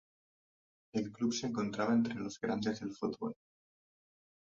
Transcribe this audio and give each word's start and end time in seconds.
El 0.95 1.11
club 1.11 1.31
se 1.31 1.45
encontraba 1.45 1.93
entre 1.93 2.15
los 2.15 2.39
grandes 2.41 2.79
del 2.79 2.91
fútbol. 2.95 3.35